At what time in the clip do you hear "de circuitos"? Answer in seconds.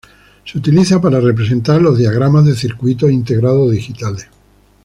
2.45-3.11